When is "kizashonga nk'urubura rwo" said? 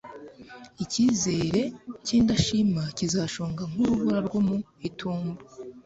2.97-4.39